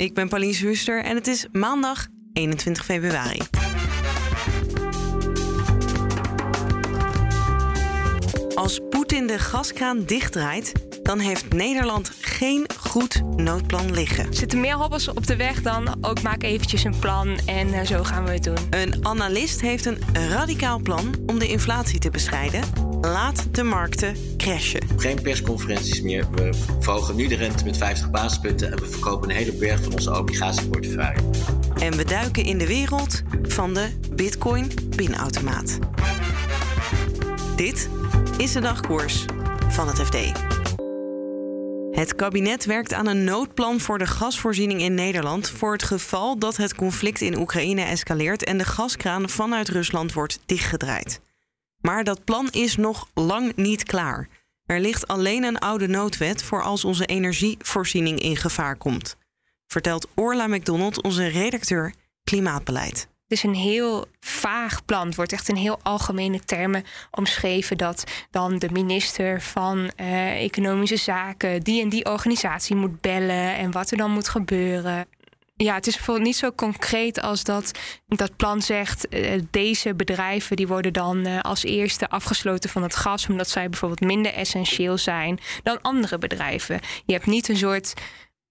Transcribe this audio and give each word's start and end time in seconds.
Ik 0.00 0.14
ben 0.14 0.28
Pauline 0.28 0.56
Huster 0.56 1.04
en 1.04 1.14
het 1.14 1.26
is 1.26 1.46
maandag 1.52 2.06
21 2.32 2.84
februari. 2.84 3.40
Als 8.54 8.80
Poetin 8.90 9.26
de 9.26 9.38
gaskraan 9.38 10.04
dichtdraait, 10.04 10.72
dan 11.02 11.18
heeft 11.18 11.52
Nederland 11.52 12.12
geen 12.20 12.66
goed 12.78 13.22
noodplan 13.36 13.92
liggen. 13.92 14.26
Er 14.26 14.34
zitten 14.34 14.60
meer 14.60 14.74
hobbels 14.74 15.08
op 15.08 15.26
de 15.26 15.36
weg 15.36 15.62
dan 15.62 15.96
ook 16.00 16.22
maak 16.22 16.42
eventjes 16.42 16.84
een 16.84 16.98
plan 16.98 17.38
en 17.46 17.68
uh, 17.68 17.80
zo 17.80 18.04
gaan 18.04 18.24
we 18.24 18.30
het 18.30 18.44
doen. 18.44 18.58
Een 18.70 19.06
analist 19.06 19.60
heeft 19.60 19.84
een 19.84 19.98
radicaal 20.12 20.80
plan 20.80 21.14
om 21.26 21.38
de 21.38 21.48
inflatie 21.48 21.98
te 21.98 22.10
bestrijden. 22.10 22.89
Laat 23.00 23.54
de 23.54 23.62
markten 23.62 24.16
crashen. 24.36 24.80
Geen 24.96 25.22
persconferenties 25.22 26.00
meer. 26.00 26.30
We 26.30 26.50
verhogen 26.80 27.16
nu 27.16 27.26
de 27.26 27.34
rente 27.34 27.64
met 27.64 27.76
50 27.76 28.10
basispunten 28.10 28.72
en 28.72 28.78
we 28.78 28.86
verkopen 28.86 29.30
een 29.30 29.36
hele 29.36 29.52
berg 29.52 29.82
van 29.82 29.92
onze 29.92 30.18
obligatieportefeuille. 30.18 31.20
En 31.80 31.96
we 31.96 32.04
duiken 32.04 32.44
in 32.44 32.58
de 32.58 32.66
wereld 32.66 33.22
van 33.42 33.74
de 33.74 33.88
Bitcoin 34.14 34.70
pinautomaat. 34.96 35.78
Dit 37.56 37.88
is 38.36 38.52
de 38.52 38.60
dagkoers 38.60 39.24
van 39.68 39.88
het 39.88 39.98
FD. 39.98 40.16
Het 41.90 42.14
kabinet 42.14 42.64
werkt 42.64 42.92
aan 42.92 43.06
een 43.06 43.24
noodplan 43.24 43.80
voor 43.80 43.98
de 43.98 44.06
gasvoorziening 44.06 44.80
in 44.80 44.94
Nederland 44.94 45.50
voor 45.50 45.72
het 45.72 45.82
geval 45.82 46.38
dat 46.38 46.56
het 46.56 46.74
conflict 46.74 47.20
in 47.20 47.38
Oekraïne 47.38 47.82
escaleert 47.82 48.44
en 48.44 48.58
de 48.58 48.64
gaskraan 48.64 49.28
vanuit 49.28 49.68
Rusland 49.68 50.12
wordt 50.12 50.40
dichtgedraaid. 50.46 51.20
Maar 51.80 52.04
dat 52.04 52.24
plan 52.24 52.48
is 52.50 52.76
nog 52.76 53.08
lang 53.14 53.56
niet 53.56 53.84
klaar. 53.84 54.28
Er 54.64 54.80
ligt 54.80 55.08
alleen 55.08 55.44
een 55.44 55.58
oude 55.58 55.86
noodwet 55.86 56.42
voor 56.42 56.62
als 56.62 56.84
onze 56.84 57.06
energievoorziening 57.06 58.20
in 58.20 58.36
gevaar 58.36 58.76
komt, 58.76 59.16
vertelt 59.66 60.08
Orla 60.14 60.46
McDonald, 60.46 61.02
onze 61.02 61.26
redacteur 61.26 61.94
klimaatbeleid. 62.24 63.08
Het 63.30 63.38
is 63.38 63.44
een 63.44 63.54
heel 63.54 64.06
vaag 64.20 64.84
plan. 64.84 65.06
Het 65.06 65.16
wordt 65.16 65.32
echt 65.32 65.48
in 65.48 65.54
heel 65.54 65.78
algemene 65.82 66.40
termen 66.40 66.84
omschreven 67.10 67.78
dat 67.78 68.04
dan 68.30 68.58
de 68.58 68.68
minister 68.72 69.40
van 69.42 69.90
uh, 69.96 70.42
Economische 70.42 70.96
Zaken 70.96 71.62
die 71.62 71.82
en 71.82 71.88
die 71.88 72.04
organisatie 72.04 72.76
moet 72.76 73.00
bellen 73.00 73.56
en 73.56 73.70
wat 73.70 73.90
er 73.90 73.96
dan 73.96 74.10
moet 74.10 74.28
gebeuren. 74.28 75.06
Ja, 75.62 75.74
het 75.74 75.86
is 75.86 75.94
bijvoorbeeld 75.94 76.26
niet 76.26 76.36
zo 76.36 76.52
concreet 76.52 77.20
als 77.20 77.44
dat 77.44 77.70
dat 78.06 78.36
plan 78.36 78.62
zegt. 78.62 79.14
Uh, 79.14 79.40
deze 79.50 79.94
bedrijven 79.94 80.56
die 80.56 80.66
worden 80.66 80.92
dan 80.92 81.26
uh, 81.26 81.40
als 81.40 81.64
eerste 81.64 82.08
afgesloten 82.08 82.70
van 82.70 82.82
het 82.82 82.96
gas, 82.96 83.28
omdat 83.28 83.48
zij 83.48 83.68
bijvoorbeeld 83.68 84.00
minder 84.00 84.32
essentieel 84.32 84.98
zijn 84.98 85.38
dan 85.62 85.80
andere 85.80 86.18
bedrijven. 86.18 86.80
Je 87.06 87.12
hebt 87.12 87.26
niet 87.26 87.48
een 87.48 87.56
soort 87.56 87.94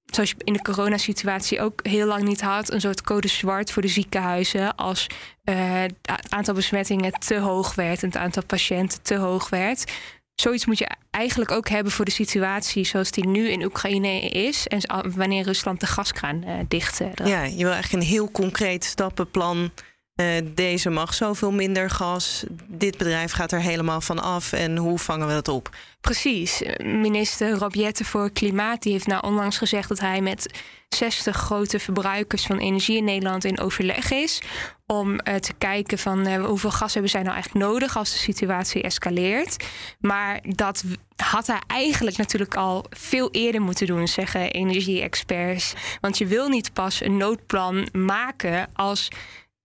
zoals 0.06 0.30
je 0.30 0.36
in 0.44 0.54
de 0.54 0.62
coronasituatie 0.62 1.62
ook 1.62 1.88
heel 1.88 2.08
lang 2.08 2.24
niet 2.24 2.42
had, 2.42 2.72
een 2.72 2.82
soort 2.82 3.02
code 3.02 3.28
zwart 3.28 3.72
voor 3.72 3.82
de 3.82 3.88
ziekenhuizen. 3.88 4.76
Als 4.76 5.08
uh, 5.44 5.82
het 5.82 6.30
aantal 6.30 6.54
besmettingen 6.54 7.12
te 7.12 7.40
hoog 7.40 7.76
werd 7.76 8.02
en 8.04 8.08
het 8.08 8.18
aantal 8.18 8.46
patiënten 8.46 9.02
te 9.02 9.16
hoog 9.16 9.50
werd. 9.50 9.92
Zoiets 10.40 10.66
moet 10.66 10.78
je 10.78 10.90
eigenlijk 11.12 11.52
ook 11.52 11.70
hebben 11.70 11.92
voor 11.92 12.06
de 12.06 12.12
situatie 12.12 12.86
zoals 12.86 13.12
die 13.12 13.28
nu 13.28 13.50
in 13.50 13.64
Oekraïne 13.64 14.20
is. 14.20 14.68
En 14.68 15.12
wanneer 15.16 15.44
Rusland 15.44 15.80
de 15.80 15.86
gaskraan 15.86 16.44
uh, 16.46 16.54
dicht. 16.68 17.02
Uh, 17.02 17.08
ja, 17.24 17.44
je 17.44 17.64
wil 17.64 17.72
eigenlijk 17.72 18.04
een 18.04 18.10
heel 18.10 18.32
concreet 18.32 18.84
stappenplan 18.84 19.72
uh, 20.16 20.28
deze 20.54 20.90
mag 20.90 21.14
zoveel 21.14 21.52
minder 21.52 21.90
gas. 21.90 22.44
Dit 22.68 22.98
bedrijf 22.98 23.32
gaat 23.32 23.52
er 23.52 23.62
helemaal 23.62 24.02
van 24.02 24.20
af. 24.20 24.54
En 24.54 24.78
hoe 24.78 25.00
vangen 25.00 25.28
we 25.28 25.34
dat 25.34 25.48
op? 25.48 25.76
Precies. 26.02 26.64
Minister 26.84 27.52
Rob 27.52 27.92
voor 27.94 28.32
Klimaat 28.32 28.82
die 28.82 28.92
heeft 28.92 29.08
nou 29.08 29.26
onlangs 29.26 29.58
gezegd 29.58 29.90
dat 29.90 30.00
hij 30.00 30.22
met 30.22 30.64
60 30.90 31.36
grote 31.36 31.80
verbruikers 31.80 32.46
van 32.46 32.58
energie 32.58 32.98
in 32.98 33.04
Nederland 33.04 33.46
in 33.46 33.60
overleg 33.60 34.12
is. 34.12 34.42
Om 34.92 35.12
uh, 35.12 35.36
te 35.36 35.54
kijken 35.58 35.98
van 35.98 36.28
uh, 36.28 36.46
hoeveel 36.46 36.72
gas 36.72 36.94
hebben 36.94 37.12
zij 37.12 37.22
nou 37.22 37.34
eigenlijk 37.34 37.66
nodig 37.66 37.98
als 37.98 38.12
de 38.12 38.18
situatie 38.18 38.82
escaleert. 38.82 39.66
Maar 40.00 40.40
dat 40.44 40.84
had 41.16 41.48
hij 41.48 41.62
eigenlijk 41.68 42.18
natuurlijk 42.18 42.56
al 42.56 42.86
veel 42.90 43.32
eerder 43.32 43.62
moeten 43.62 43.88
doen, 43.88 44.08
zeggen 44.08 44.52
energie-experts. 44.52 45.74
Want 46.02 46.18
je 46.18 46.26
wil 46.26 46.48
niet 46.48 46.74
pas 46.74 47.04
een 47.04 47.18
noodplan 47.18 47.88
maken 47.92 48.70
als 48.74 49.10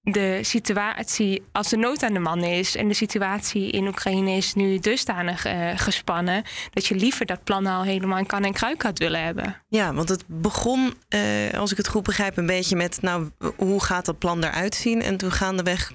de 0.05 0.39
situatie, 0.43 1.43
als 1.53 1.69
de 1.69 1.77
nood 1.77 2.03
aan 2.03 2.13
de 2.13 2.19
man 2.19 2.45
is 2.45 2.77
en 2.77 2.89
de 2.89 2.95
situatie 2.95 3.71
in 3.71 3.87
Oekraïne 3.87 4.31
is 4.31 4.55
nu 4.55 4.79
dusdanig 4.79 5.47
uh, 5.47 5.71
gespannen, 5.75 6.43
dat 6.71 6.87
je 6.87 6.95
liever 6.95 7.27
dat 7.27 7.45
plan 7.45 7.67
al 7.67 7.83
helemaal 7.83 8.19
in 8.19 8.27
kan 8.27 8.45
en 8.45 8.53
kruik 8.53 8.83
had 8.83 8.99
willen 8.99 9.25
hebben. 9.25 9.63
Ja, 9.69 9.95
want 9.95 10.09
het 10.09 10.25
begon, 10.27 10.95
uh, 11.09 11.59
als 11.59 11.71
ik 11.71 11.77
het 11.77 11.89
goed 11.89 12.03
begrijp, 12.03 12.37
een 12.37 12.47
beetje 12.47 12.77
met, 12.77 12.99
nou, 13.03 13.31
hoe 13.57 13.83
gaat 13.83 14.05
dat 14.05 14.19
plan 14.19 14.45
eruit 14.45 14.75
zien? 14.75 15.03
En 15.03 15.17
toen 15.17 15.33
gaandeweg 15.33 15.93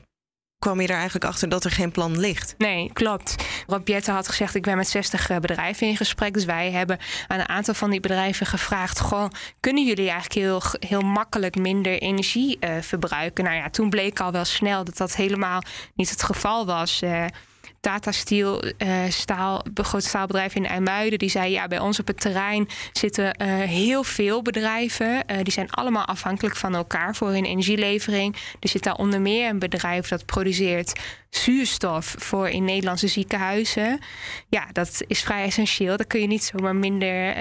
kwam 0.59 0.81
je 0.81 0.88
er 0.88 0.94
eigenlijk 0.94 1.25
achter 1.25 1.50
dat 1.50 1.64
er 1.64 1.72
geen 1.72 1.92
plan 1.92 2.20
ligt. 2.20 2.56
Nee, 2.58 2.90
klopt. 2.94 3.36
Rob 3.68 3.88
Jette 3.88 4.12
had 4.12 4.28
gezegd, 4.28 4.56
ik 4.56 4.62
ben 4.62 4.78
met 4.78 4.88
60 4.88 5.30
eh, 5.30 5.38
bedrijven 5.38 5.88
in 5.88 5.97
gesprek. 5.97 6.34
Dus 6.34 6.46
wij 6.46 6.72
hebben 6.72 7.00
aan 7.28 7.40
een 7.40 7.50
aantal 7.50 7.74
van 7.74 7.90
die 7.90 8.00
bedrijven 8.00 8.46
gevraagd... 8.46 9.00
Goh, 9.00 9.28
kunnen 9.59 9.86
jullie 9.86 10.09
eigenlijk 10.09 10.34
heel, 10.34 10.62
heel 10.90 11.02
makkelijk 11.02 11.56
minder 11.56 12.02
energie 12.02 12.58
uh, 12.59 12.70
verbruiken? 12.81 13.44
Nou 13.44 13.56
ja, 13.56 13.70
toen 13.70 13.90
bleek 13.90 14.20
al 14.20 14.31
wel 14.31 14.46
snel 14.46 14.84
dat 14.84 14.97
dat 14.97 15.16
helemaal 15.16 15.62
niet 15.96 16.09
het 16.09 16.24
geval 16.24 16.66
was... 16.66 17.02
Uh, 17.02 17.26
Tata 17.79 18.12
Steel, 18.12 18.63
uh, 18.66 19.03
staal, 19.09 19.66
groot 19.73 20.03
staalbedrijf 20.03 20.56
in 20.56 20.66
IJmuiden, 20.66 21.19
die 21.19 21.29
zei: 21.29 21.51
Ja, 21.51 21.67
bij 21.67 21.79
ons 21.79 22.00
op 22.00 22.07
het 22.07 22.22
terrein 22.22 22.67
zitten 22.94 23.25
uh, 23.41 23.47
heel 23.57 24.03
veel 24.03 24.41
bedrijven. 24.41 25.23
Uh, 25.31 25.38
die 25.44 25.53
zijn 25.53 25.72
allemaal 25.72 26.06
afhankelijk 26.06 26.56
van 26.56 26.75
elkaar 26.75 27.16
voor 27.16 27.29
hun 27.29 27.45
energielevering. 27.45 28.35
Er 28.59 28.69
zit 28.69 28.84
daar 28.84 28.95
onder 28.95 29.22
meer 29.22 29.50
een 29.50 29.59
bedrijf 29.59 30.07
dat 30.07 30.25
produceert 30.25 31.00
zuurstof 31.29 32.16
voor 32.17 32.50
in 32.50 32.63
Nederlandse 32.63 33.07
ziekenhuizen. 33.07 34.00
Ja, 34.47 34.67
dat 34.72 35.01
is 35.07 35.22
vrij 35.22 35.44
essentieel. 35.44 35.97
Daar 35.97 36.07
kun 36.07 36.22
je 36.22 36.28
niet 36.28 36.44
zomaar 36.44 36.75
minder 36.75 37.35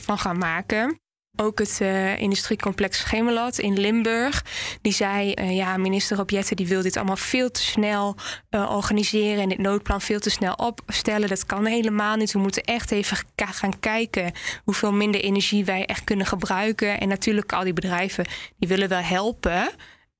van 0.00 0.18
gaan 0.18 0.38
maken. 0.38 1.00
Ook 1.36 1.58
het 1.58 1.78
uh, 1.82 2.18
industriecomplex 2.18 2.98
Gemelat 2.98 3.58
in 3.58 3.80
Limburg. 3.80 4.44
Die 4.82 4.92
zei, 4.92 5.34
uh, 5.34 5.56
ja, 5.56 5.76
minister 5.76 6.16
Robjetten 6.16 6.56
die 6.56 6.66
wil 6.66 6.82
dit 6.82 6.96
allemaal 6.96 7.16
veel 7.16 7.50
te 7.50 7.62
snel 7.62 8.16
uh, 8.50 8.70
organiseren... 8.74 9.42
en 9.42 9.48
dit 9.48 9.58
noodplan 9.58 10.00
veel 10.00 10.20
te 10.20 10.30
snel 10.30 10.54
opstellen. 10.54 11.28
Dat 11.28 11.46
kan 11.46 11.66
helemaal 11.66 12.16
niet. 12.16 12.32
We 12.32 12.38
moeten 12.38 12.62
echt 12.62 12.90
even 12.90 13.16
gaan 13.36 13.78
kijken... 13.80 14.32
hoeveel 14.64 14.92
minder 14.92 15.20
energie 15.20 15.64
wij 15.64 15.86
echt 15.86 16.04
kunnen 16.04 16.26
gebruiken. 16.26 17.00
En 17.00 17.08
natuurlijk 17.08 17.52
al 17.52 17.64
die 17.64 17.72
bedrijven, 17.72 18.26
die 18.58 18.68
willen 18.68 18.88
wel 18.88 19.02
helpen 19.02 19.70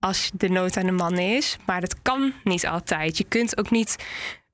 als 0.00 0.30
de 0.34 0.48
nood 0.48 0.76
aan 0.76 0.86
de 0.86 0.92
man 0.92 1.18
is. 1.18 1.56
Maar 1.66 1.80
dat 1.80 2.02
kan 2.02 2.32
niet 2.44 2.66
altijd. 2.66 3.18
Je 3.18 3.24
kunt 3.24 3.58
ook 3.58 3.70
niet 3.70 3.96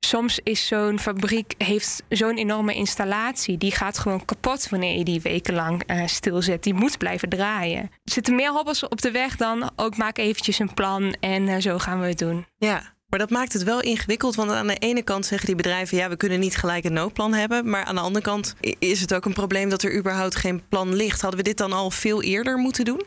soms 0.00 0.40
is 0.42 0.66
zo'n 0.66 0.98
fabriek 0.98 1.54
heeft 1.58 2.02
zo'n 2.08 2.36
enorme 2.36 2.74
installatie. 2.74 3.58
Die 3.58 3.72
gaat 3.72 3.98
gewoon 3.98 4.24
kapot 4.24 4.68
wanneer 4.68 4.98
je 4.98 5.04
die 5.04 5.20
wekenlang 5.20 5.90
uh, 5.90 6.06
stilzet. 6.06 6.62
Die 6.62 6.74
moet 6.74 6.98
blijven 6.98 7.28
draaien. 7.28 7.80
Er 7.82 8.12
zitten 8.12 8.34
meer 8.34 8.50
hobbels 8.50 8.88
op 8.88 9.00
de 9.00 9.10
weg 9.10 9.36
dan 9.36 9.70
ook 9.76 9.96
maak 9.96 10.18
eventjes 10.18 10.58
een 10.58 10.74
plan 10.74 11.16
en 11.20 11.48
uh, 11.48 11.56
zo 11.58 11.78
gaan 11.78 12.00
we 12.00 12.06
het 12.06 12.18
doen. 12.18 12.46
Ja. 12.58 12.94
Maar 13.06 13.18
dat 13.18 13.30
maakt 13.30 13.52
het 13.52 13.62
wel 13.62 13.80
ingewikkeld, 13.80 14.34
want 14.34 14.50
aan 14.50 14.66
de 14.66 14.76
ene 14.76 15.02
kant 15.02 15.26
zeggen 15.26 15.46
die 15.46 15.56
bedrijven: 15.56 15.96
ja, 15.96 16.08
we 16.08 16.16
kunnen 16.16 16.40
niet 16.40 16.56
gelijk 16.56 16.84
een 16.84 16.92
noodplan 16.92 17.34
hebben. 17.34 17.70
Maar 17.70 17.84
aan 17.84 17.94
de 17.94 18.00
andere 18.00 18.24
kant 18.24 18.54
is 18.78 19.00
het 19.00 19.14
ook 19.14 19.24
een 19.24 19.32
probleem 19.32 19.68
dat 19.68 19.82
er 19.82 19.96
überhaupt 19.96 20.34
geen 20.34 20.68
plan 20.68 20.94
ligt. 20.94 21.20
Hadden 21.20 21.38
we 21.40 21.46
dit 21.46 21.56
dan 21.56 21.72
al 21.72 21.90
veel 21.90 22.22
eerder 22.22 22.56
moeten 22.58 22.84
doen? 22.84 23.02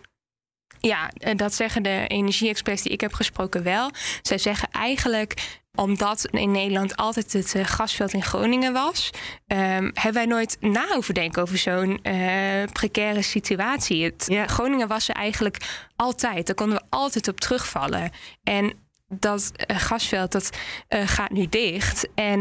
Ja, 0.80 1.12
dat 1.36 1.54
zeggen 1.54 1.84
de 1.84 2.06
energie-experts 2.08 2.82
die 2.82 2.92
ik 2.92 3.02
heb 3.02 3.14
gesproken 3.14 3.64
wel. 3.64 3.92
Zij 4.22 4.38
zeggen 4.38 4.70
eigenlijk 4.72 5.60
omdat 5.80 6.26
in 6.32 6.52
Nederland 6.52 6.96
altijd 6.96 7.34
het 7.34 7.54
uh, 7.56 7.66
gasveld 7.66 8.14
in 8.14 8.24
Groningen 8.24 8.74
was, 8.74 9.10
um, 9.48 9.92
hebben 9.94 10.14
wij 10.14 10.26
nooit 10.26 10.58
na 10.60 10.88
hoeven 10.94 11.14
denken 11.14 11.42
over 11.42 11.58
zo'n 11.58 12.00
uh, 12.04 12.64
precaire 12.74 13.22
situatie. 13.22 14.04
Het, 14.04 14.26
ja. 14.28 14.48
Groningen 14.48 14.88
was 14.88 15.10
er 15.10 15.16
eigenlijk 15.16 15.58
altijd. 15.96 16.46
Daar 16.46 16.56
konden 16.56 16.78
we 16.78 16.84
altijd 16.90 17.28
op 17.28 17.40
terugvallen. 17.40 18.12
En 18.44 18.74
dat 19.08 19.52
uh, 19.68 19.78
gasveld 19.80 20.32
dat 20.32 20.50
gaat 20.90 21.32
nu 21.32 21.48
dicht. 21.50 22.08
En 22.16 22.40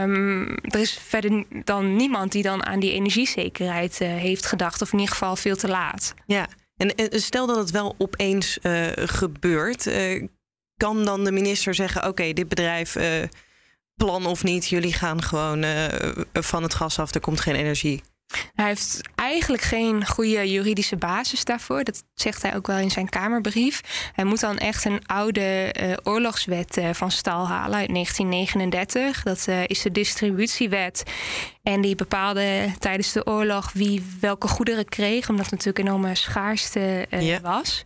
um, 0.00 0.56
er 0.62 0.80
is 0.80 0.98
verder 1.06 1.44
dan 1.64 1.96
niemand 1.96 2.32
die 2.32 2.42
dan 2.42 2.66
aan 2.66 2.80
die 2.80 2.92
energiezekerheid 2.92 3.98
heeft 3.98 4.46
gedacht. 4.46 4.82
Of 4.82 4.92
in 4.92 4.98
ieder 4.98 5.14
geval 5.14 5.36
veel 5.36 5.56
te 5.56 5.68
laat. 5.68 6.14
Ja. 6.26 6.48
En, 6.76 6.94
en 6.94 7.20
stel 7.20 7.46
dat 7.46 7.56
het 7.56 7.70
wel 7.70 7.94
opeens 7.98 8.58
gebeurt, 8.94 9.86
kan 10.80 11.04
dan 11.04 11.24
de 11.24 11.32
minister 11.32 11.74
zeggen: 11.74 12.08
Oké, 12.08 12.32
dit 12.32 12.48
bedrijf, 12.48 12.96
uh, 12.96 13.04
plan 13.94 14.26
of 14.26 14.44
niet, 14.44 14.68
jullie 14.68 14.92
gaan 14.92 15.22
gewoon 15.22 15.64
van 16.32 16.62
het 16.62 16.74
gas 16.74 16.98
af, 16.98 17.14
er 17.14 17.20
komt 17.20 17.40
geen 17.40 17.54
energie. 17.54 18.02
Hij 18.54 18.66
heeft 18.66 19.00
eigenlijk 19.14 19.62
geen 19.62 20.06
goede 20.06 20.50
juridische 20.50 20.96
basis 20.96 21.44
daarvoor. 21.44 21.84
Dat 21.84 22.04
zegt 22.14 22.42
hij 22.42 22.56
ook 22.56 22.66
wel 22.66 22.78
in 22.78 22.90
zijn 22.90 23.08
Kamerbrief. 23.08 24.10
Hij 24.14 24.24
moet 24.24 24.40
dan 24.40 24.58
echt 24.58 24.84
een 24.84 25.06
oude 25.06 25.74
uh, 25.80 25.92
oorlogswet 26.02 26.76
uh, 26.76 26.88
van 26.92 27.10
stal 27.10 27.48
halen 27.48 27.78
uit 27.78 27.88
1939. 27.88 29.22
Dat 29.22 29.46
uh, 29.48 29.62
is 29.66 29.82
de 29.82 29.90
distributiewet. 29.90 31.02
En 31.62 31.80
die 31.80 31.94
bepaalde 31.94 32.68
tijdens 32.78 33.12
de 33.12 33.26
oorlog 33.26 33.72
wie 33.72 34.06
welke 34.20 34.48
goederen 34.48 34.88
kreeg, 34.88 35.28
omdat 35.28 35.44
het 35.44 35.54
natuurlijk 35.54 35.88
enorme 35.88 36.14
schaarste 36.14 37.06
yeah. 37.10 37.42
was. 37.42 37.82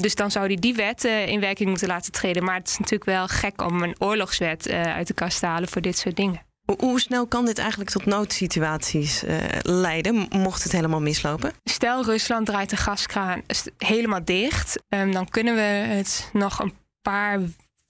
Dus 0.00 0.14
dan 0.14 0.30
zou 0.30 0.46
hij 0.46 0.56
die 0.56 0.74
wet 0.74 1.04
in 1.04 1.40
werking 1.40 1.68
moeten 1.68 1.88
laten 1.88 2.12
treden. 2.12 2.44
Maar 2.44 2.56
het 2.56 2.68
is 2.68 2.78
natuurlijk 2.78 3.10
wel 3.10 3.28
gek 3.28 3.62
om 3.62 3.82
een 3.82 3.94
oorlogswet 3.98 4.70
uit 4.70 5.06
de 5.06 5.14
kast 5.14 5.38
te 5.40 5.46
halen 5.46 5.68
voor 5.68 5.82
dit 5.82 5.98
soort 5.98 6.16
dingen. 6.16 6.48
Hoe 6.78 7.00
snel 7.00 7.26
kan 7.26 7.44
dit 7.44 7.58
eigenlijk 7.58 7.90
tot 7.90 8.04
noodsituaties 8.04 9.24
uh, 9.24 9.36
leiden, 9.62 10.26
mocht 10.30 10.62
het 10.62 10.72
helemaal 10.72 11.00
mislopen? 11.00 11.52
Stel, 11.64 12.04
Rusland 12.04 12.46
draait 12.46 12.70
de 12.70 12.76
gaskraan 12.76 13.42
helemaal 13.78 14.24
dicht. 14.24 14.82
Um, 14.88 15.12
dan 15.12 15.28
kunnen 15.28 15.54
we 15.54 15.60
het 15.60 16.30
nog 16.32 16.58
een 16.58 16.72
paar 17.02 17.40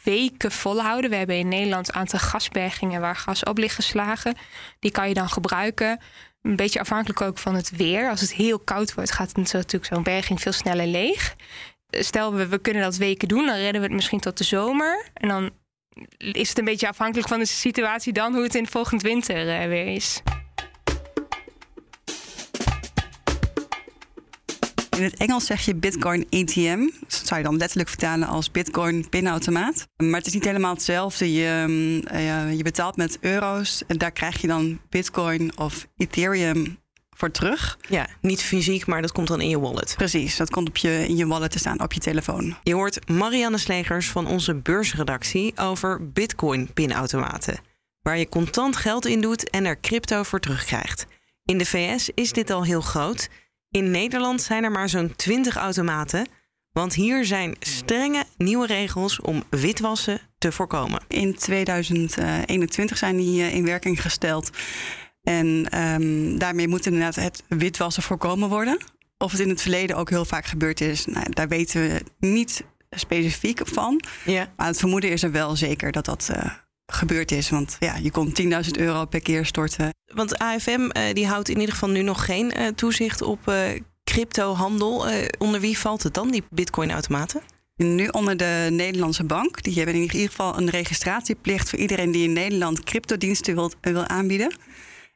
weken 0.05 0.53
volhouden. 0.53 1.11
We 1.11 1.17
hebben 1.17 1.39
in 1.39 1.49
Nederland 1.49 1.89
een 1.89 1.95
aantal 1.95 2.19
gasbergingen 2.19 3.01
waar 3.01 3.17
gas 3.17 3.43
op 3.43 3.59
ligt 3.59 3.75
geslagen. 3.75 4.35
Die 4.79 4.91
kan 4.91 5.09
je 5.09 5.15
dan 5.15 5.29
gebruiken. 5.29 6.01
Een 6.43 6.56
beetje 6.56 6.81
afhankelijk 6.81 7.21
ook 7.21 7.39
van 7.39 7.55
het 7.55 7.71
weer. 7.71 8.11
Als 8.11 8.21
het 8.21 8.33
heel 8.33 8.59
koud 8.59 8.95
wordt, 8.95 9.13
gaat 9.13 9.29
het 9.29 9.37
natuurlijk 9.37 9.85
zo'n 9.85 10.03
berging 10.03 10.41
veel 10.41 10.53
sneller 10.53 10.87
leeg. 10.87 11.37
Stel, 11.91 12.35
we, 12.35 12.47
we 12.47 12.59
kunnen 12.59 12.83
dat 12.83 12.97
weken 12.97 13.29
doen, 13.29 13.47
dan 13.47 13.57
redden 13.57 13.81
we 13.81 13.87
het 13.87 13.97
misschien 13.97 14.21
tot 14.21 14.39
de 14.39 14.45
zomer. 14.45 15.11
En 15.15 15.29
dan 15.29 15.51
is 16.19 16.49
het 16.49 16.59
een 16.59 16.65
beetje 16.65 16.89
afhankelijk 16.89 17.29
van 17.29 17.39
de 17.39 17.47
situatie 17.47 18.13
dan 18.13 18.35
hoe 18.35 18.43
het 18.43 18.55
in 18.55 18.67
volgend 18.67 19.03
winter 19.03 19.63
uh, 19.63 19.69
weer 19.69 19.87
is. 19.87 20.23
In 25.01 25.07
het 25.07 25.17
Engels 25.17 25.47
zeg 25.47 25.65
je 25.65 25.75
Bitcoin 25.75 26.27
ATM. 26.31 26.89
Dat 27.01 27.23
zou 27.25 27.41
je 27.41 27.47
dan 27.47 27.57
letterlijk 27.57 27.89
vertalen 27.89 28.29
als 28.29 28.51
Bitcoin 28.51 29.09
pinautomaat. 29.09 29.87
Maar 29.97 30.19
het 30.19 30.27
is 30.27 30.33
niet 30.33 30.45
helemaal 30.45 30.75
hetzelfde. 30.75 31.33
Je, 31.33 32.03
uh, 32.13 32.57
je 32.57 32.63
betaalt 32.63 32.97
met 32.97 33.19
euro's 33.21 33.83
en 33.87 33.99
daar 33.99 34.13
krijg 34.13 34.41
je 34.41 34.47
dan 34.47 34.81
Bitcoin 34.89 35.59
of 35.59 35.87
Ethereum 35.97 36.79
voor 37.20 37.31
terug. 37.31 37.78
Ja, 37.88 38.06
niet 38.20 38.43
fysiek, 38.43 38.87
maar 38.87 39.02
dat 39.02 39.12
komt 39.12 39.28
dan 39.28 39.40
in 39.40 39.49
je 39.49 39.61
wallet. 39.61 39.94
Precies, 39.96 40.37
dat 40.37 40.50
komt 40.50 40.69
op 40.69 40.76
je, 40.76 41.05
in 41.08 41.17
je 41.17 41.26
wallet 41.26 41.50
te 41.50 41.58
staan, 41.58 41.82
op 41.82 41.93
je 41.93 42.00
telefoon. 42.00 42.56
Je 42.62 42.75
hoort 42.75 43.08
Marianne 43.08 43.58
Slegers 43.58 44.11
van 44.11 44.26
onze 44.26 44.55
beursredactie 44.55 45.52
over 45.56 46.11
Bitcoin-pinautomaten. 46.12 47.58
Waar 48.02 48.19
je 48.19 48.28
contant 48.28 48.76
geld 48.76 49.06
in 49.06 49.20
doet 49.20 49.50
en 49.50 49.64
er 49.64 49.81
crypto 49.81 50.22
voor 50.22 50.40
terugkrijgt. 50.40 51.06
In 51.44 51.58
de 51.58 51.67
VS 51.67 52.11
is 52.14 52.32
dit 52.32 52.50
al 52.50 52.64
heel 52.64 52.81
groot. 52.81 53.28
In 53.70 53.90
Nederland 53.90 54.43
zijn 54.43 54.64
er 54.64 54.70
maar 54.70 54.88
zo'n 54.88 55.17
20 55.17 55.56
automaten. 55.56 56.26
Want 56.72 56.94
hier 56.94 57.25
zijn 57.25 57.56
strenge 57.58 58.25
nieuwe 58.37 58.67
regels 58.67 59.20
om 59.20 59.43
witwassen 59.50 60.20
te 60.38 60.52
voorkomen. 60.52 61.02
In 61.08 61.34
2021 61.34 62.99
zijn 62.99 63.17
die 63.17 63.43
eh, 63.43 63.55
in 63.55 63.64
werking 63.64 64.02
gesteld. 64.02 64.50
En 65.22 65.78
um, 65.78 66.38
daarmee 66.38 66.69
moet 66.69 66.87
inderdaad 66.87 67.14
het 67.14 67.43
witwassen 67.49 68.02
voorkomen 68.02 68.49
worden. 68.49 68.78
Of 69.19 69.31
het 69.31 69.40
in 69.40 69.49
het 69.49 69.62
verleden 69.62 69.96
ook 69.96 70.11
heel 70.11 70.25
vaak 70.25 70.46
gebeurd 70.46 70.81
is, 70.81 71.06
nou, 71.06 71.26
daar 71.31 71.49
weten 71.49 71.81
we 71.82 72.02
niet 72.19 72.64
specifiek 72.90 73.61
van. 73.64 74.02
Ja. 74.25 74.52
Maar 74.56 74.67
het 74.67 74.78
vermoeden 74.78 75.11
is 75.11 75.22
er 75.22 75.32
wel 75.32 75.56
zeker 75.56 75.93
dat 75.93 76.05
dat 76.05 76.28
uh, 76.32 76.50
gebeurd 76.87 77.32
is. 77.32 77.50
Want 77.50 77.76
ja, 77.78 77.96
je 77.96 78.11
kon 78.11 78.34
10.000 78.43 78.50
euro 78.70 79.05
per 79.05 79.20
keer 79.20 79.46
storten. 79.46 79.94
Want 80.14 80.38
AFM 80.38 80.81
uh, 80.81 81.02
die 81.12 81.26
houdt 81.26 81.49
in 81.49 81.58
ieder 81.58 81.75
geval 81.75 81.88
nu 81.88 82.02
nog 82.02 82.25
geen 82.25 82.52
uh, 82.56 82.67
toezicht 82.67 83.22
op 83.22 83.55
cryptohandel. 84.05 85.06
onder 85.38 85.61
wie 85.61 85.78
valt 85.78 86.02
het 86.02 86.14
dan, 86.14 86.31
die 86.31 86.43
bitcoin-automaten? 86.50 87.43
Nu 87.76 88.08
onder 88.08 88.37
de 88.37 88.69
Nederlandse 88.70 89.25
bank. 89.25 89.62
Die 89.62 89.75
hebben 89.75 89.94
in 89.94 90.02
ieder 90.02 90.28
geval 90.28 90.58
een 90.58 90.70
registratieplicht 90.70 91.70
voor 91.70 91.78
iedereen 91.78 92.11
die 92.11 92.25
in 92.25 92.32
Nederland 92.32 92.84
cryptodiensten 92.84 93.55
wil, 93.55 93.72
wil 93.81 94.06
aanbieden. 94.06 94.55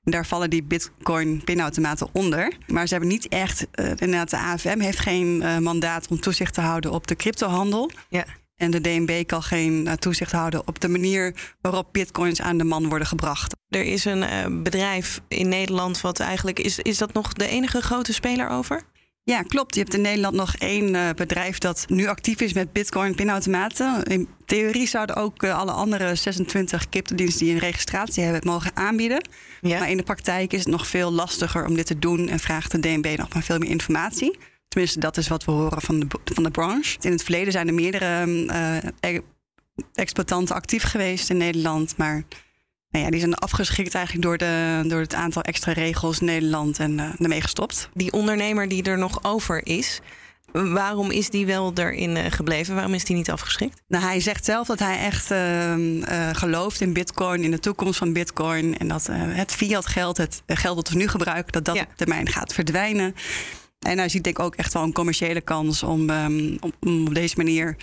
Daar 0.04 0.26
vallen 0.26 0.50
die 0.50 0.62
Bitcoin-pinautomaten 0.62 2.08
onder. 2.12 2.52
Maar 2.66 2.86
ze 2.86 2.94
hebben 2.94 3.12
niet 3.12 3.28
echt, 3.28 3.66
uh, 3.74 3.88
inderdaad, 3.88 4.30
de 4.30 4.38
AFM 4.38 4.78
heeft 4.78 4.98
geen 4.98 5.40
uh, 5.42 5.58
mandaat 5.58 6.08
om 6.08 6.20
toezicht 6.20 6.54
te 6.54 6.60
houden 6.60 6.90
op 6.92 7.06
de 7.06 7.16
cryptohandel. 7.16 7.90
Ja. 8.08 8.24
En 8.56 8.70
de 8.70 8.80
DNB 8.80 9.26
kan 9.26 9.42
geen 9.42 9.86
uh, 9.86 9.92
toezicht 9.92 10.32
houden 10.32 10.66
op 10.66 10.80
de 10.80 10.88
manier 10.88 11.54
waarop 11.60 11.88
bitcoins 11.92 12.40
aan 12.40 12.58
de 12.58 12.64
man 12.64 12.88
worden 12.88 13.08
gebracht. 13.08 13.56
Er 13.68 13.84
is 13.84 14.04
een 14.04 14.62
bedrijf 14.62 15.20
in 15.28 15.48
Nederland 15.48 16.00
wat 16.00 16.20
eigenlijk. 16.20 16.58
Is, 16.58 16.78
is 16.78 16.98
dat 16.98 17.12
nog 17.12 17.32
de 17.32 17.46
enige 17.46 17.80
grote 17.80 18.12
speler 18.12 18.48
over? 18.48 18.82
Ja, 19.25 19.43
klopt. 19.43 19.75
Je 19.75 19.81
hebt 19.81 19.94
in 19.94 20.00
Nederland 20.00 20.35
nog 20.35 20.55
één 20.55 20.94
uh, 20.94 21.11
bedrijf 21.11 21.59
dat 21.59 21.85
nu 21.88 22.06
actief 22.06 22.41
is 22.41 22.53
met 22.53 22.73
bitcoin 22.73 23.15
pinautomaten. 23.15 24.03
In 24.03 24.29
theorie 24.47 24.87
zouden 24.87 25.17
ook 25.17 25.43
uh, 25.43 25.59
alle 25.59 25.71
andere 25.71 26.15
26 26.15 26.88
cryptodiensten 26.88 27.44
die 27.44 27.55
een 27.55 27.61
registratie 27.61 28.23
hebben 28.23 28.41
het 28.41 28.50
mogen 28.50 28.76
aanbieden. 28.76 29.29
Ja. 29.61 29.79
Maar 29.79 29.91
in 29.91 29.97
de 29.97 30.03
praktijk 30.03 30.53
is 30.53 30.59
het 30.59 30.69
nog 30.69 30.87
veel 30.87 31.12
lastiger 31.12 31.67
om 31.67 31.75
dit 31.75 31.87
te 31.87 31.99
doen 31.99 32.29
en 32.29 32.38
vraagt 32.38 32.71
de 32.71 32.79
DNB 32.79 33.15
nog 33.17 33.32
maar 33.32 33.43
veel 33.43 33.59
meer 33.59 33.71
informatie. 33.71 34.38
Tenminste, 34.69 35.00
dat 35.00 35.17
is 35.17 35.29
wat 35.29 35.44
we 35.44 35.53
horen 35.53 35.82
van 35.82 36.00
de, 36.00 36.06
van 36.25 36.43
de 36.43 36.50
branche. 36.50 36.97
In 37.00 37.12
het 37.12 37.23
verleden 37.23 37.53
zijn 37.53 37.69
er 37.69 37.75
meerdere 37.75 38.26
uh, 38.26 39.19
exploitanten 39.94 40.55
actief 40.55 40.82
geweest 40.82 41.31
in 41.31 41.37
Nederland, 41.37 41.97
maar 41.97 42.25
nou 42.94 43.06
ja, 43.06 43.12
die 43.12 43.20
zijn 43.20 43.35
afgeschikt 43.35 43.94
eigenlijk 43.94 44.25
door, 44.25 44.38
de, 44.38 44.85
door 44.87 45.00
het 45.00 45.14
aantal 45.14 45.43
extra 45.43 45.73
regels 45.73 46.19
in 46.19 46.26
Nederland 46.26 46.79
en 46.79 46.99
uh, 46.99 47.05
ermee 47.19 47.41
gestopt. 47.41 47.88
Die 47.94 48.12
ondernemer 48.12 48.69
die 48.69 48.82
er 48.82 48.99
nog 48.99 49.25
over 49.25 49.67
is, 49.67 50.00
waarom 50.52 51.11
is 51.11 51.31
die 51.31 51.46
wel 51.46 51.73
erin 51.75 52.17
uh, 52.17 52.25
gebleven? 52.29 52.75
Waarom 52.75 52.94
is 52.94 53.05
die 53.05 53.17
niet 53.17 53.31
afgeschikt? 53.31 53.82
Nou, 53.88 54.05
hij 54.05 54.20
zegt 54.20 54.44
zelf 54.44 54.67
dat 54.67 54.79
hij 54.79 54.99
echt 54.99 55.31
uh, 55.31 56.31
gelooft 56.32 56.81
in 56.81 56.93
bitcoin, 56.93 57.43
in 57.43 57.50
de 57.50 57.58
toekomst 57.58 57.99
van 57.99 58.12
bitcoin. 58.12 58.79
En 58.79 58.88
dat 58.88 59.08
het 59.12 59.52
fiat 59.52 59.87
geld, 59.87 60.17
het 60.17 60.43
geld 60.47 60.76
dat 60.76 60.88
we 60.88 60.97
nu 60.97 61.08
gebruiken, 61.08 61.52
dat 61.52 61.64
dat 61.64 61.79
op 61.79 61.93
termijn 61.97 62.29
gaat 62.29 62.52
verdwijnen. 62.52 63.14
En 63.79 63.99
hij 63.99 64.08
ziet 64.08 64.25
denk 64.25 64.38
ik 64.38 64.44
ook 64.44 64.55
echt 64.55 64.73
wel 64.73 64.82
een 64.82 64.93
commerciële 64.93 65.40
kans 65.40 65.82
om, 65.82 66.11
um, 66.11 66.56
om, 66.61 66.73
om 66.81 67.06
op 67.06 67.14
deze 67.14 67.35
manier 67.37 67.76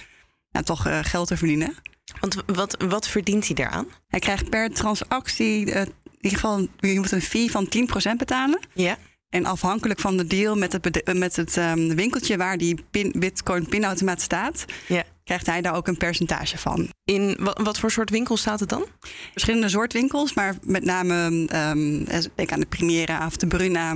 ja, 0.49 0.61
toch 0.61 0.87
geld 1.01 1.27
te 1.27 1.37
verdienen. 1.37 1.75
Want 2.19 2.35
wat, 2.45 2.75
wat 2.87 3.07
verdient 3.07 3.45
hij 3.45 3.55
daaraan? 3.55 3.87
Hij 4.07 4.19
krijgt 4.19 4.49
per 4.49 4.73
transactie, 4.73 5.65
uh, 5.65 5.81
in 5.81 5.93
ieder 6.21 6.39
geval, 6.39 6.67
je 6.79 6.99
moet 6.99 7.11
een 7.11 7.21
fee 7.21 7.51
van 7.51 7.67
10% 8.11 8.15
betalen. 8.17 8.59
Ja. 8.73 8.97
En 9.29 9.45
afhankelijk 9.45 9.99
van 9.99 10.17
de 10.17 10.27
deal 10.27 10.55
met 10.55 10.71
het, 10.71 11.13
met 11.13 11.35
het 11.35 11.57
um, 11.57 11.95
winkeltje 11.95 12.37
waar 12.37 12.57
die 12.57 12.83
pin, 12.91 13.13
Bitcoin 13.17 13.67
pinautomaat 13.67 14.21
staat, 14.21 14.65
ja. 14.87 15.03
krijgt 15.23 15.45
hij 15.45 15.61
daar 15.61 15.75
ook 15.75 15.87
een 15.87 15.97
percentage 15.97 16.57
van. 16.57 16.89
In 17.03 17.37
wat, 17.63 17.79
voor 17.79 17.91
soort 17.91 18.09
winkels 18.09 18.39
staat 18.39 18.59
het 18.59 18.69
dan? 18.69 18.85
Verschillende 19.31 19.69
soort 19.69 19.93
winkels, 19.93 20.33
maar 20.33 20.55
met 20.63 20.83
name 20.83 21.47
um, 21.73 22.05
denk 22.35 22.51
aan 22.51 22.59
de 22.59 22.65
Primera 22.65 23.25
of 23.25 23.37
de 23.37 23.47
Bruna. 23.47 23.95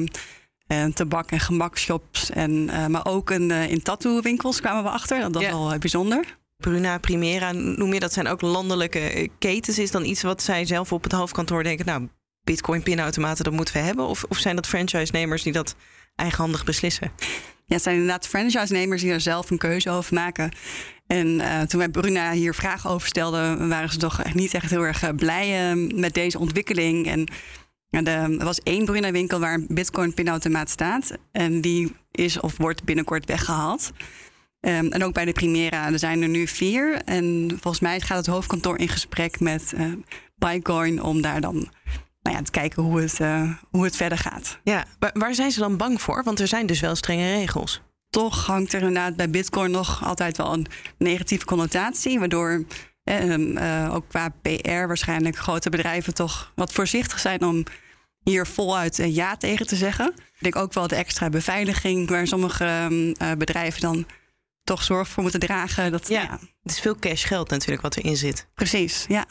En 0.68 0.94
tabak- 0.94 1.32
en 1.32 1.40
gemakshops. 1.40 2.30
En, 2.30 2.52
uh, 2.52 2.88
maar 2.88 3.06
ook 3.06 3.30
een, 3.30 3.50
uh, 3.50 3.72
in 3.72 3.82
tattoo-winkels 3.82 4.62
kwamen 4.62 4.84
we 4.84 4.90
achter. 4.90 5.32
Dat, 5.32 5.42
is 5.42 5.48
wel 5.48 5.78
bijzonder. 5.78 6.38
Bruna, 6.58 6.98
Primera, 6.98 7.52
noem 7.52 7.94
je 7.94 8.00
dat 8.00 8.14
zijn 8.14 8.28
ook 8.28 8.42
landelijke 8.42 9.00
eh, 9.00 9.30
ketens. 9.40 9.80
Is 9.80 9.92
dan 9.92 10.06
iets 10.06 10.22
wat 10.22 10.42
zij 10.42 10.66
zelf 10.66 10.92
op 10.92 11.04
het 11.04 11.12
hoofdkantoor 11.12 11.64
denken, 11.64 11.86
nou, 11.86 12.08
bitcoin 12.44 12.84
pinautomaten, 12.84 13.44
dat 13.44 13.54
moeten 13.54 13.74
we 13.74 13.80
hebben? 13.80 14.08
Of, 14.08 14.24
of 14.24 14.38
zijn 14.38 14.56
dat 14.56 14.68
franchise-nemers 14.68 15.44
die 15.44 15.54
dat 15.54 15.76
eigenhandig 16.16 16.64
beslissen? 16.64 17.12
Ja, 17.66 17.76
het 17.76 17.84
zijn 17.84 17.96
inderdaad 17.96 18.28
franchise-nemers 18.28 19.02
die 19.02 19.12
er 19.12 19.22
zelf 19.22 19.50
een 19.50 19.58
keuze 19.58 19.90
over 19.90 20.14
maken. 20.14 20.52
En 21.08 21.28
uh, 21.28 21.62
toen 21.62 21.80
wij 21.80 21.90
Bruna 21.90 22.32
hier 22.32 22.54
vragen 22.54 22.90
over 22.90 23.08
stelden, 23.08 23.70
waren 23.70 23.90
ze 23.90 23.98
toch 23.98 24.34
niet 24.34 24.54
echt 24.54 24.70
heel 24.70 24.82
erg 24.82 25.04
eh, 25.04 25.10
blij 25.16 25.76
uh, 25.76 25.96
met 25.96 26.14
deze 26.14 26.40
ontwikkeling. 26.40 27.08
En 27.08 27.28
er 27.90 28.46
was 28.46 28.60
één 28.60 28.86
Bruna-winkel 28.86 29.40
waar 29.40 29.54
een 29.54 29.68
bitcoin-pinautomaat 29.70 30.70
staat. 30.70 31.18
En 31.32 31.62
die 31.62 31.96
is 32.12 32.40
of 32.40 32.58
wordt 32.58 32.84
binnenkort 32.84 33.26
weggehaald. 33.26 33.92
Um, 34.66 34.92
en 34.92 35.04
ook 35.04 35.14
bij 35.14 35.26
de 35.26 35.32
Primera, 35.32 35.92
er 35.92 36.00
zijn 36.00 36.22
er 36.22 36.28
nu 36.28 36.48
vier. 36.48 37.02
En 37.06 37.48
volgens 37.50 37.80
mij 37.80 38.00
gaat 38.00 38.18
het 38.18 38.28
hoofdkantoor 38.28 38.78
in 38.78 38.90
gesprek 38.90 39.40
met 39.40 39.74
uh, 39.76 39.94
Bitcoin 40.36 41.02
om 41.02 41.22
daar 41.22 41.42
dan 41.42 41.70
nou 42.22 42.38
ja, 42.38 42.42
te 42.42 42.52
kijken 42.52 42.84
hoe 42.84 43.02
het, 43.02 43.20
uh, 43.20 43.52
hoe 43.70 43.84
het 43.84 43.96
verder 43.96 44.18
gaat. 44.18 44.60
Ja, 44.64 44.86
waar 45.14 45.36
zijn 45.36 45.52
ze 45.52 45.60
dan 45.60 45.78
bang 45.78 46.02
voor? 46.02 46.24
Want 46.24 46.40
er 46.40 46.48
zijn 46.48 46.66
dus 46.66 46.80
wel 46.80 46.96
strenge 46.96 47.34
regels. 47.34 47.82
Toch 48.10 48.46
hangt 48.46 48.74
er 48.74 48.80
inderdaad 48.80 49.16
bij 49.16 49.30
Bitcoin 49.30 49.72
nog 49.72 50.06
altijd 50.06 50.38
wel 50.38 50.54
een 50.54 50.66
negatieve 50.98 51.46
connotatie, 51.46 52.20
waardoor 52.20 52.66
uh, 53.04 53.90
ook 53.94 54.08
qua 54.08 54.34
PR 54.42 54.70
waarschijnlijk 54.70 55.38
grote 55.38 55.70
bedrijven 55.70 56.14
toch 56.14 56.52
wat 56.56 56.72
voorzichtig 56.72 57.20
zijn 57.20 57.44
om 57.44 57.64
hier 58.24 58.48
voluit 58.48 58.96
ja 59.04 59.38
tegen 59.38 59.68
te 59.68 59.76
zeggen. 59.76 60.14
Ik 60.16 60.42
denk 60.42 60.56
ook 60.56 60.74
wel 60.74 60.88
de 60.88 60.96
extra 60.96 61.30
beveiliging, 61.30 62.10
waar 62.10 62.28
sommige 62.28 62.66
ehm, 62.66 63.38
bedrijven 63.38 63.82
dan 63.82 64.06
toch 64.66 64.84
zorg 64.84 65.08
voor 65.08 65.22
moeten 65.22 65.40
dragen. 65.40 65.92
Dat, 65.92 66.08
ja, 66.08 66.22
ja, 66.22 66.40
het 66.64 66.72
is 66.72 66.80
veel 66.80 66.96
cash 67.00 67.28
geld 67.28 67.50
natuurlijk 67.50 67.82
wat 67.82 67.98
erin 67.98 68.18
zit. 68.18 68.48
Precies, 68.54 69.06
ja. 69.08 69.26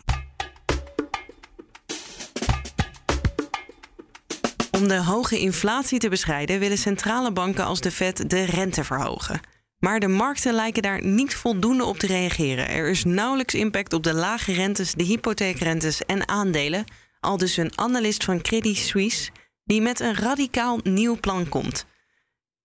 Om 4.70 4.88
de 4.88 5.02
hoge 5.02 5.38
inflatie 5.38 5.98
te 5.98 6.08
bestrijden 6.08 6.58
willen 6.58 6.78
centrale 6.78 7.32
banken 7.32 7.64
als 7.64 7.80
de 7.80 7.90
Fed 7.90 8.30
de 8.30 8.44
rente 8.44 8.84
verhogen. 8.84 9.40
Maar 9.78 10.00
de 10.00 10.08
markten 10.08 10.54
lijken 10.54 10.82
daar 10.82 11.04
niet 11.04 11.34
voldoende 11.34 11.84
op 11.84 11.98
te 11.98 12.06
reageren. 12.06 12.68
Er 12.68 12.88
is 12.88 13.04
nauwelijks 13.04 13.54
impact 13.54 13.92
op 13.92 14.02
de 14.02 14.14
lage 14.14 14.52
rentes, 14.52 14.94
de 14.94 15.04
hypotheekrentes 15.04 16.04
en 16.04 16.28
aandelen. 16.28 16.84
Al 17.20 17.36
dus 17.36 17.56
een 17.56 17.78
analist 17.78 18.24
van 18.24 18.40
Credit 18.40 18.76
Suisse 18.76 19.30
die 19.64 19.80
met 19.80 20.00
een 20.00 20.14
radicaal 20.14 20.80
nieuw 20.82 21.16
plan 21.20 21.48
komt. 21.48 21.86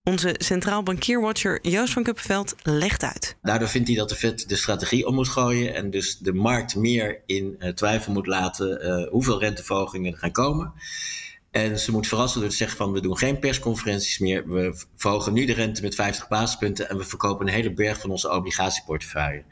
Onze 0.09 0.35
centraal 0.37 0.83
bankierwatcher 0.83 1.59
Joost 1.61 1.93
van 1.93 2.03
Kuppenveld 2.03 2.55
legt 2.63 3.03
uit. 3.03 3.35
Daardoor 3.41 3.67
vindt 3.67 3.87
hij 3.87 3.97
dat 3.97 4.09
de 4.09 4.15
Fed 4.15 4.49
de 4.49 4.55
strategie 4.55 5.07
om 5.07 5.15
moet 5.15 5.27
gooien 5.27 5.75
en 5.75 5.89
dus 5.89 6.17
de 6.17 6.33
markt 6.33 6.75
meer 6.75 7.21
in 7.25 7.55
uh, 7.59 7.69
twijfel 7.69 8.13
moet 8.13 8.27
laten 8.27 8.85
uh, 8.85 9.07
hoeveel 9.11 9.39
renteverhogingen 9.39 10.11
er 10.13 10.17
gaan 10.17 10.31
komen. 10.31 10.73
En 11.51 11.79
ze 11.79 11.91
moet 11.91 12.07
verrassen 12.07 12.41
door 12.41 12.49
te 12.49 12.55
zeggen 12.55 12.77
van 12.77 12.91
we 12.91 13.01
doen 13.01 13.17
geen 13.17 13.39
persconferenties 13.39 14.19
meer. 14.19 14.47
We 14.47 14.83
verhogen 14.95 15.33
nu 15.33 15.45
de 15.45 15.53
rente 15.53 15.81
met 15.81 15.95
50 15.95 16.27
basispunten 16.27 16.89
en 16.89 16.97
we 16.97 17.03
verkopen 17.03 17.47
een 17.47 17.53
hele 17.53 17.73
berg 17.73 17.99
van 17.99 18.09
onze 18.09 18.31
obligatieportefeuille. 18.31 19.43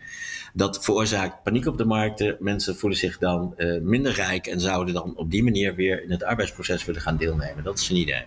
Dat 0.53 0.83
veroorzaakt 0.83 1.43
paniek 1.43 1.65
op 1.65 1.77
de 1.77 1.85
markten. 1.85 2.37
Mensen 2.39 2.77
voelen 2.77 2.99
zich 2.99 3.17
dan 3.17 3.53
uh, 3.57 3.81
minder 3.81 4.13
rijk 4.13 4.47
en 4.47 4.59
zouden 4.59 4.93
dan 4.93 5.15
op 5.15 5.31
die 5.31 5.43
manier 5.43 5.75
weer 5.75 6.03
in 6.03 6.11
het 6.11 6.23
arbeidsproces 6.23 6.85
willen 6.85 7.01
gaan 7.01 7.17
deelnemen. 7.17 7.63
Dat 7.63 7.79
is 7.79 7.89
een 7.89 7.95
idee. 7.95 8.25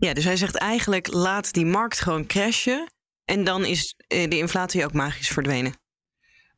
Ja, 0.00 0.14
dus 0.14 0.24
hij 0.24 0.36
zegt 0.36 0.56
eigenlijk 0.56 1.12
laat 1.12 1.52
die 1.52 1.66
markt 1.66 2.00
gewoon 2.00 2.26
crashen 2.26 2.86
en 3.24 3.44
dan 3.44 3.64
is 3.64 3.94
de 4.06 4.38
inflatie 4.38 4.84
ook 4.84 4.92
magisch 4.92 5.28
verdwenen. 5.28 5.72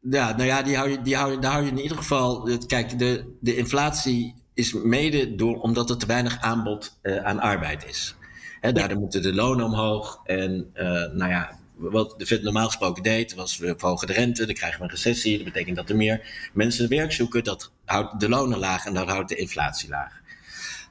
Ja, 0.01 0.37
nou 0.37 0.45
ja, 0.45 0.63
die 0.63 0.77
hou 0.77 0.91
je, 0.91 1.03
die 1.03 1.17
hou 1.17 1.33
je, 1.33 1.39
daar 1.39 1.53
hou 1.53 1.65
je 1.65 1.71
in 1.71 1.81
ieder 1.81 1.97
geval. 1.97 2.59
Kijk, 2.67 2.99
de, 2.99 3.37
de 3.41 3.57
inflatie 3.57 4.35
is 4.55 4.73
mede 4.73 5.35
door, 5.35 5.61
omdat 5.61 5.91
er 5.91 5.97
te 5.97 6.07
weinig 6.07 6.41
aanbod 6.41 6.99
uh, 7.03 7.17
aan 7.17 7.41
arbeid 7.41 7.87
is. 7.89 8.15
Daardoor 8.61 8.99
moeten 8.99 9.23
de 9.23 9.35
lonen 9.35 9.65
omhoog. 9.65 10.21
En 10.25 10.71
uh, 10.75 10.83
nou 11.13 11.31
ja, 11.31 11.59
wat 11.75 12.15
de 12.19 12.27
Fed 12.27 12.43
normaal 12.43 12.67
gesproken 12.67 13.03
deed, 13.03 13.35
was 13.35 13.59
we 13.59 13.75
verhogen 13.77 14.07
de 14.07 14.13
rente, 14.13 14.47
dan 14.47 14.55
krijgen 14.55 14.79
we 14.79 14.85
een 14.85 14.91
recessie. 14.91 15.37
Dat 15.37 15.45
betekent 15.45 15.77
dat 15.77 15.89
er 15.89 15.97
meer 15.97 16.51
mensen 16.53 16.89
werk 16.89 17.13
zoeken. 17.13 17.45
Dat 17.45 17.73
houdt 17.85 18.21
de 18.21 18.29
lonen 18.29 18.59
laag 18.59 18.85
en 18.85 18.95
dat 18.95 19.09
houdt 19.09 19.29
de 19.29 19.37
inflatie 19.37 19.89
laag. 19.89 20.22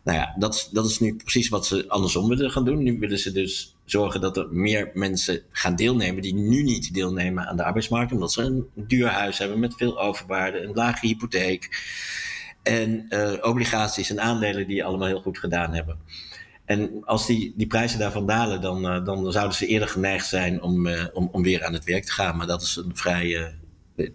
Nou 0.03 0.17
ja, 0.17 0.36
dat 0.38 0.70
dat 0.72 0.86
is 0.86 1.00
nu 1.00 1.15
precies 1.15 1.50
wat 1.50 1.65
ze 1.65 1.86
andersom 1.88 2.27
willen 2.27 2.51
gaan 2.51 2.65
doen. 2.65 2.84
Nu 2.84 3.00
willen 3.00 3.20
ze 3.20 3.31
dus 3.31 3.75
zorgen 3.86 4.22
dat 4.22 4.38
er 4.38 4.48
meer 4.51 4.91
mensen 4.93 5.41
gaan 5.51 5.75
deelnemen 5.75 6.22
die 6.22 6.34
nu 6.34 6.63
niet 6.63 6.93
deelnemen 6.93 7.48
aan 7.48 7.58
de 7.58 7.63
arbeidsmarkt, 7.63 8.12
omdat 8.12 8.31
ze 8.31 8.41
een 8.41 8.67
duur 8.75 9.08
huis 9.08 9.38
hebben 9.38 9.60
met 9.60 9.75
veel 9.75 10.01
overwaarde, 10.01 10.62
een 10.62 10.74
lage 10.74 11.08
hypotheek 11.08 11.70
en 12.63 13.05
uh, 13.10 13.34
obligaties 13.41 14.10
en 14.10 14.22
aandelen 14.22 14.67
die 14.67 14.86
allemaal 14.86 15.08
heel 15.08 15.22
goed 15.22 15.39
gedaan 15.39 15.74
hebben. 15.74 15.98
En 16.65 17.05
als 17.05 17.25
die, 17.25 17.53
die 17.55 17.67
prijzen 17.67 18.00
daarvan 18.00 18.25
dalen, 18.25 18.62
dan, 18.62 18.86
uh, 18.86 19.05
dan 19.05 19.31
zouden 19.31 19.55
ze 19.58 19.65
eerder 19.65 19.88
geneigd 19.88 20.27
zijn 20.27 20.62
om, 20.62 20.88
uh, 20.88 21.05
om, 21.13 21.29
om 21.31 21.43
weer 21.43 21.63
aan 21.63 21.74
het 21.74 21.84
werk 21.84 22.05
te 22.05 22.12
gaan. 22.12 22.38
Maar 22.38 22.48
dat 22.48 22.62
is 22.62 22.75
een 22.75 22.96
vrij 22.96 23.53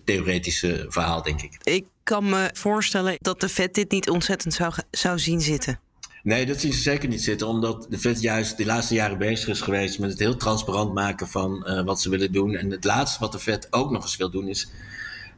theoretische 0.04 0.86
verhaal, 0.88 1.22
denk 1.22 1.42
ik. 1.42 1.56
Ik 1.62 1.84
kan 2.02 2.28
me 2.28 2.50
voorstellen 2.52 3.16
dat 3.18 3.40
de 3.40 3.48
Fed 3.48 3.74
dit 3.74 3.90
niet 3.90 4.10
ontzettend 4.10 4.54
zou, 4.54 4.72
zou 4.90 5.18
zien 5.18 5.40
zitten. 5.40 5.80
Nee, 6.22 6.46
dat 6.46 6.60
zien 6.60 6.72
ze 6.72 6.80
zeker 6.80 7.08
niet 7.08 7.22
zitten, 7.22 7.46
omdat 7.46 7.86
de 7.90 7.98
Fed 7.98 8.20
juist 8.20 8.56
de 8.56 8.64
laatste 8.64 8.94
jaren 8.94 9.18
bezig 9.18 9.48
is 9.48 9.60
geweest 9.60 9.98
met 9.98 10.10
het 10.10 10.18
heel 10.18 10.36
transparant 10.36 10.94
maken 10.94 11.28
van 11.28 11.64
uh, 11.66 11.84
wat 11.84 12.00
ze 12.00 12.10
willen 12.10 12.32
doen. 12.32 12.54
En 12.54 12.70
het 12.70 12.84
laatste 12.84 13.20
wat 13.20 13.32
de 13.32 13.38
Fed 13.38 13.66
ook 13.70 13.90
nog 13.90 14.02
eens 14.02 14.16
wil 14.16 14.30
doen, 14.30 14.48
is 14.48 14.70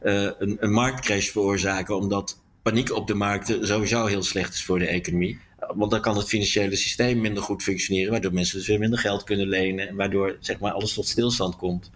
uh, 0.03 0.29
een, 0.39 0.57
een 0.59 0.71
marktcrash 0.71 1.29
veroorzaken, 1.29 1.95
omdat 1.95 2.39
paniek 2.61 2.91
op 2.91 3.07
de 3.07 3.13
markten 3.13 3.67
sowieso 3.67 4.05
heel 4.05 4.23
slecht 4.23 4.53
is 4.53 4.63
voor 4.63 4.79
de 4.79 4.87
economie. 4.87 5.39
Want 5.75 5.91
dan 5.91 6.01
kan 6.01 6.17
het 6.17 6.27
financiële 6.27 6.75
systeem 6.75 7.21
minder 7.21 7.43
goed 7.43 7.63
functioneren, 7.63 8.11
waardoor 8.11 8.33
mensen 8.33 8.57
dus 8.57 8.67
weer 8.67 8.79
minder 8.79 8.99
geld 8.99 9.23
kunnen 9.23 9.47
lenen 9.47 9.87
en 9.87 9.95
waardoor 9.95 10.37
zeg 10.39 10.59
maar, 10.59 10.71
alles 10.71 10.93
tot 10.93 11.07
stilstand 11.07 11.55
komt. 11.55 11.91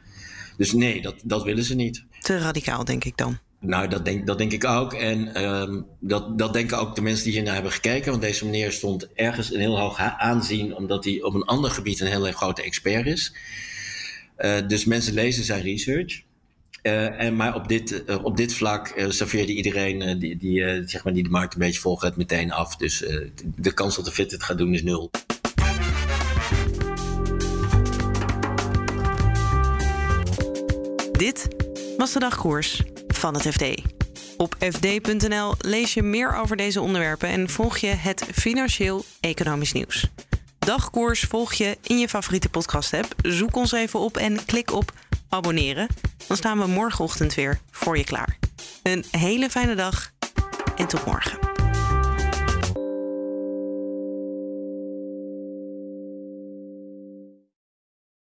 Dus 0.57 0.73
nee, 0.73 1.01
dat, 1.01 1.15
dat 1.23 1.43
willen 1.43 1.63
ze 1.63 1.75
niet. 1.75 2.03
Te 2.19 2.37
radicaal, 2.37 2.83
denk 2.83 3.03
ik 3.03 3.17
dan. 3.17 3.39
Nou, 3.59 3.87
dat 3.87 4.05
denk, 4.05 4.27
dat 4.27 4.37
denk 4.37 4.51
ik 4.51 4.65
ook. 4.65 4.93
En 4.93 5.43
um, 5.43 5.85
dat, 5.99 6.37
dat 6.37 6.53
denken 6.53 6.77
ook 6.77 6.95
de 6.95 7.01
mensen 7.01 7.23
die 7.23 7.33
hier 7.33 7.43
naar 7.43 7.53
hebben 7.53 7.71
gekeken. 7.71 8.09
Want 8.09 8.21
deze 8.21 8.45
meneer 8.45 8.71
stond 8.71 9.13
ergens 9.13 9.53
een 9.53 9.59
heel 9.59 9.79
hoog 9.79 9.97
aanzien, 9.99 10.75
omdat 10.75 11.03
hij 11.03 11.21
op 11.21 11.33
een 11.33 11.43
ander 11.43 11.71
gebied 11.71 11.99
een 11.99 12.07
hele 12.07 12.31
grote 12.31 12.63
expert 12.63 13.05
is. 13.05 13.35
Uh, 14.37 14.67
dus 14.67 14.85
mensen 14.85 15.13
lezen 15.13 15.43
zijn 15.43 15.61
research. 15.61 16.21
Uh, 16.83 17.21
en, 17.21 17.35
maar 17.35 17.55
op 17.55 17.67
dit, 17.67 18.03
uh, 18.07 18.23
op 18.23 18.37
dit 18.37 18.53
vlak 18.53 18.93
uh, 18.97 19.09
serveerde 19.09 19.53
iedereen 19.53 20.19
die, 20.19 20.37
die, 20.37 20.87
zeg 20.87 21.03
maar 21.03 21.13
die 21.13 21.23
de 21.23 21.29
markt 21.29 21.53
een 21.53 21.59
beetje 21.59 21.79
volgt 21.79 22.03
het 22.03 22.15
meteen 22.15 22.51
af. 22.51 22.75
Dus 22.75 23.05
de 23.55 23.73
kans 23.73 23.95
dat 23.95 24.05
de 24.05 24.11
Fit 24.11 24.31
het 24.31 24.43
gaat 24.43 24.57
doen 24.57 24.73
is 24.73 24.83
nul. 24.83 25.11
Dit 31.23 31.47
was 31.97 32.11
de 32.11 32.19
dagkoers 32.19 32.81
van 33.07 33.33
het 33.33 33.47
FD. 33.47 33.63
Op 34.37 34.55
fd.nl 34.59 35.53
lees 35.57 35.93
je 35.93 36.03
meer 36.03 36.35
over 36.35 36.55
deze 36.55 36.81
onderwerpen 36.81 37.29
en 37.29 37.49
volg 37.49 37.77
je 37.77 37.87
het 37.87 38.25
financieel-economisch 38.33 39.71
nieuws. 39.71 40.09
Dagkoers 40.59 41.19
volg 41.21 41.53
je 41.53 41.77
in 41.83 41.99
je 41.99 42.09
favoriete 42.09 42.49
podcast-app. 42.49 43.13
Zoek 43.21 43.55
ons 43.55 43.71
even 43.71 43.99
op 43.99 44.17
en 44.17 44.45
klik 44.45 44.71
op 44.71 44.91
abonneren. 45.29 45.87
Dan 46.27 46.37
staan 46.37 46.59
we 46.59 46.67
morgenochtend 46.67 47.33
weer 47.33 47.59
voor 47.71 47.97
je 47.97 48.03
klaar. 48.03 48.37
Een 48.83 49.05
hele 49.11 49.49
fijne 49.49 49.75
dag 49.75 50.11
en 50.75 50.87
tot 50.87 51.05
morgen. 51.05 51.52